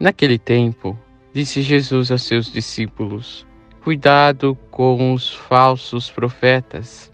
[0.00, 0.98] Naquele tempo,
[1.34, 3.46] disse Jesus a seus discípulos:
[3.84, 7.12] Cuidado com os falsos profetas.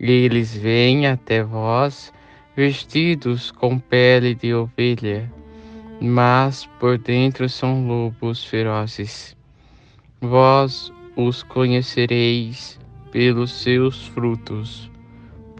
[0.00, 2.10] Eles vêm até vós
[2.56, 5.30] vestidos com pele de ovelha,
[6.00, 9.36] mas por dentro são lobos ferozes.
[10.18, 14.90] Vós os conhecereis pelos seus frutos.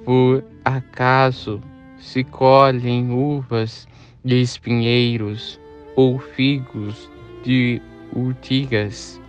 [0.07, 1.61] Por acaso
[1.99, 3.87] se colhem uvas
[4.25, 5.61] de espinheiros
[5.97, 7.11] ou figos
[7.45, 7.81] de
[8.15, 9.21] urtigas.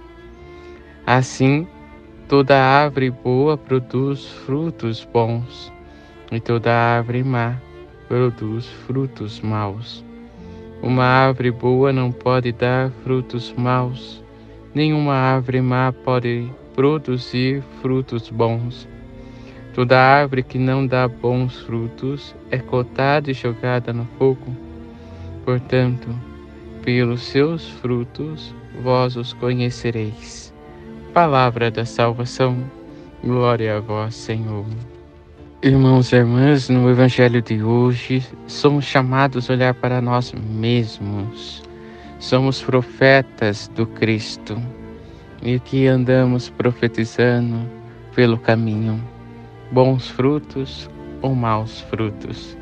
[1.06, 1.68] Assim,
[2.28, 5.72] toda árvore boa produz frutos bons,
[6.32, 7.58] e toda árvore má
[8.08, 10.04] produz frutos maus.
[10.82, 14.24] Uma árvore boa não pode dar frutos maus,
[14.74, 18.88] nenhuma árvore má pode produzir frutos bons.
[19.74, 24.56] Toda árvore que não dá bons frutos é cortada e jogada no fogo.
[25.44, 26.10] Portanto,
[26.84, 30.54] pelos seus frutos vós os conhecereis.
[31.14, 32.58] Palavra da salvação,
[33.24, 34.66] glória a vós, Senhor.
[35.62, 41.64] Irmãos e irmãs, no Evangelho de hoje, somos chamados a olhar para nós mesmos.
[42.20, 44.62] Somos profetas do Cristo
[45.42, 47.66] e que andamos profetizando
[48.14, 49.02] pelo caminho,
[49.72, 50.90] bons frutos
[51.22, 52.58] ou maus frutos.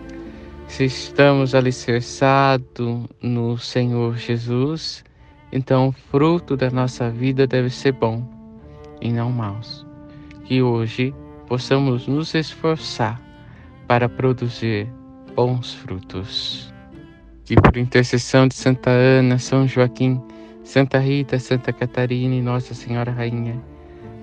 [0.72, 5.04] Se estamos alicerçados no Senhor Jesus,
[5.52, 8.26] então o fruto da nossa vida deve ser bom
[9.02, 9.86] e não maus.
[10.46, 11.14] Que hoje
[11.46, 13.22] possamos nos esforçar
[13.86, 14.88] para produzir
[15.36, 16.74] bons frutos.
[17.44, 20.22] Que por intercessão de Santa Ana, São Joaquim,
[20.64, 23.62] Santa Rita, Santa Catarina e Nossa Senhora Rainha,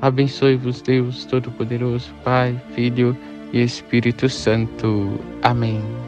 [0.01, 3.15] abençoe-vos Deus Todo-Poderoso, Pai, Filho
[3.53, 5.21] e Espírito Santo.
[5.43, 6.08] Amém.